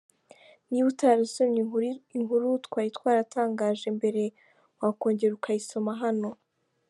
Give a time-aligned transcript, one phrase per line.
[0.69, 1.61] Niba utarasomye
[2.17, 4.23] inkuru twari twatangaje mbere
[4.81, 6.29] wakongera ukayisoma hano.